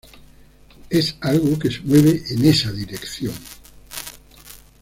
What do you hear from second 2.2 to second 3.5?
en esa dirección.